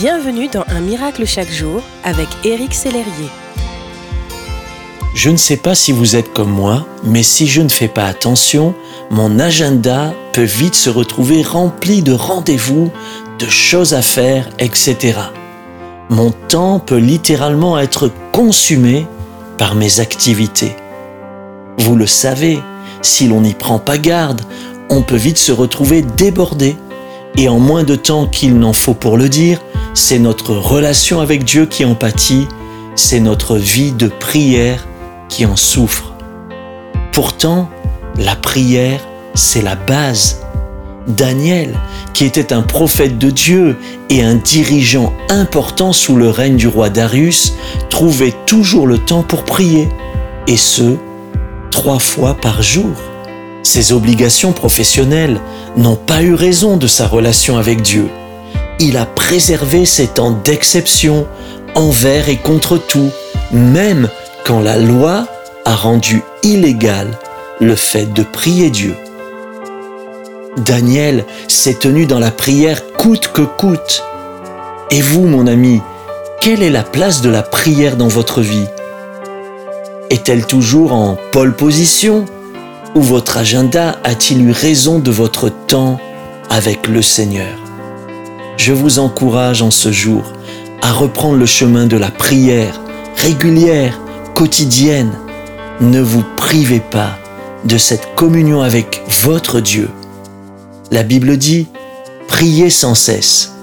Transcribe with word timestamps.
Bienvenue 0.00 0.48
dans 0.48 0.64
Un 0.68 0.80
miracle 0.80 1.26
chaque 1.26 1.50
jour 1.50 1.82
avec 2.04 2.26
Éric 2.42 2.72
Sellerier. 2.72 3.28
Je 5.14 5.28
ne 5.28 5.36
sais 5.36 5.58
pas 5.58 5.74
si 5.74 5.92
vous 5.92 6.16
êtes 6.16 6.32
comme 6.32 6.48
moi, 6.48 6.86
mais 7.04 7.22
si 7.22 7.46
je 7.46 7.60
ne 7.60 7.68
fais 7.68 7.86
pas 7.86 8.06
attention, 8.06 8.74
mon 9.10 9.38
agenda 9.38 10.14
peut 10.32 10.40
vite 10.40 10.74
se 10.74 10.88
retrouver 10.88 11.42
rempli 11.42 12.00
de 12.00 12.14
rendez-vous, 12.14 12.90
de 13.38 13.44
choses 13.44 13.92
à 13.92 14.00
faire, 14.00 14.48
etc. 14.58 15.18
Mon 16.08 16.30
temps 16.30 16.78
peut 16.78 16.96
littéralement 16.96 17.78
être 17.78 18.10
consumé 18.32 19.06
par 19.58 19.74
mes 19.74 20.00
activités. 20.00 20.74
Vous 21.76 21.94
le 21.94 22.06
savez, 22.06 22.58
si 23.02 23.28
l'on 23.28 23.42
n'y 23.42 23.52
prend 23.52 23.78
pas 23.78 23.98
garde, 23.98 24.40
on 24.88 25.02
peut 25.02 25.16
vite 25.16 25.36
se 25.36 25.52
retrouver 25.52 26.00
débordé. 26.00 26.74
Et 27.36 27.50
en 27.50 27.58
moins 27.58 27.84
de 27.84 27.96
temps 27.96 28.26
qu'il 28.26 28.58
n'en 28.58 28.72
faut 28.72 28.94
pour 28.94 29.16
le 29.16 29.28
dire, 29.28 29.60
c'est 29.94 30.18
notre 30.18 30.54
relation 30.54 31.20
avec 31.20 31.44
Dieu 31.44 31.66
qui 31.66 31.84
en 31.84 31.94
pâtit, 31.94 32.46
c'est 32.94 33.20
notre 33.20 33.56
vie 33.56 33.92
de 33.92 34.08
prière 34.08 34.86
qui 35.28 35.46
en 35.46 35.56
souffre. 35.56 36.12
Pourtant, 37.12 37.68
la 38.16 38.36
prière, 38.36 39.00
c'est 39.34 39.62
la 39.62 39.76
base. 39.76 40.40
Daniel, 41.08 41.78
qui 42.12 42.24
était 42.24 42.52
un 42.52 42.62
prophète 42.62 43.18
de 43.18 43.30
Dieu 43.30 43.76
et 44.10 44.22
un 44.22 44.34
dirigeant 44.34 45.12
important 45.28 45.92
sous 45.92 46.16
le 46.16 46.30
règne 46.30 46.56
du 46.56 46.68
roi 46.68 46.90
Darius, 46.90 47.54
trouvait 47.88 48.34
toujours 48.46 48.86
le 48.86 48.98
temps 48.98 49.22
pour 49.22 49.44
prier, 49.44 49.88
et 50.46 50.56
ce, 50.56 50.96
trois 51.70 51.98
fois 51.98 52.34
par 52.34 52.62
jour. 52.62 52.90
Ses 53.62 53.92
obligations 53.92 54.52
professionnelles 54.52 55.40
n'ont 55.76 55.96
pas 55.96 56.22
eu 56.22 56.34
raison 56.34 56.76
de 56.76 56.86
sa 56.86 57.06
relation 57.06 57.56
avec 57.56 57.82
Dieu. 57.82 58.08
Il 58.82 58.96
a 58.96 59.04
préservé 59.04 59.84
ses 59.84 60.06
temps 60.06 60.30
d'exception 60.30 61.26
envers 61.74 62.30
et 62.30 62.38
contre 62.38 62.78
tout, 62.78 63.10
même 63.52 64.08
quand 64.46 64.60
la 64.60 64.78
loi 64.78 65.26
a 65.66 65.76
rendu 65.76 66.22
illégal 66.42 67.06
le 67.60 67.76
fait 67.76 68.10
de 68.10 68.22
prier 68.22 68.70
Dieu. 68.70 68.96
Daniel 70.56 71.26
s'est 71.46 71.74
tenu 71.74 72.06
dans 72.06 72.18
la 72.18 72.30
prière 72.30 72.94
coûte 72.96 73.30
que 73.34 73.42
coûte. 73.42 74.02
Et 74.90 75.02
vous, 75.02 75.26
mon 75.26 75.46
ami, 75.46 75.82
quelle 76.40 76.62
est 76.62 76.70
la 76.70 76.82
place 76.82 77.20
de 77.20 77.28
la 77.28 77.42
prière 77.42 77.98
dans 77.98 78.08
votre 78.08 78.40
vie? 78.40 78.66
Est-elle 80.08 80.46
toujours 80.46 80.94
en 80.94 81.18
pole 81.32 81.54
position? 81.54 82.24
Ou 82.94 83.02
votre 83.02 83.36
agenda 83.36 83.98
a-t-il 84.04 84.40
eu 84.40 84.52
raison 84.52 85.00
de 85.00 85.10
votre 85.10 85.50
temps 85.50 86.00
avec 86.48 86.88
le 86.88 87.02
Seigneur? 87.02 87.69
Je 88.62 88.74
vous 88.74 88.98
encourage 88.98 89.62
en 89.62 89.70
ce 89.70 89.90
jour 89.90 90.22
à 90.82 90.92
reprendre 90.92 91.38
le 91.38 91.46
chemin 91.46 91.86
de 91.86 91.96
la 91.96 92.10
prière 92.10 92.78
régulière, 93.16 93.98
quotidienne. 94.34 95.12
Ne 95.80 96.02
vous 96.02 96.22
privez 96.36 96.80
pas 96.80 97.16
de 97.64 97.78
cette 97.78 98.14
communion 98.16 98.60
avec 98.60 99.02
votre 99.22 99.60
Dieu. 99.60 99.88
La 100.90 101.04
Bible 101.04 101.38
dit, 101.38 101.68
priez 102.28 102.68
sans 102.68 102.94
cesse. 102.94 103.54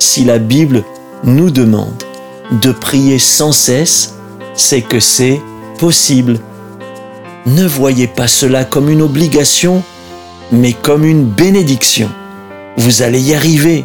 Si 0.00 0.24
la 0.24 0.38
Bible 0.38 0.82
nous 1.22 1.52
demande 1.52 2.02
de 2.60 2.72
prier 2.72 3.20
sans 3.20 3.52
cesse, 3.52 4.14
c'est 4.54 4.82
que 4.82 4.98
c'est 4.98 5.40
possible. 5.78 6.40
Ne 7.46 7.68
voyez 7.68 8.08
pas 8.08 8.26
cela 8.26 8.64
comme 8.64 8.90
une 8.90 9.02
obligation, 9.02 9.84
mais 10.50 10.72
comme 10.72 11.04
une 11.04 11.24
bénédiction. 11.24 12.10
Vous 12.76 13.02
allez 13.02 13.20
y 13.20 13.36
arriver. 13.36 13.84